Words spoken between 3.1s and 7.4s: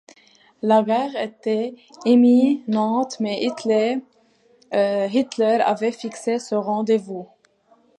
mais Hitler avait fixé ce rendez-vous.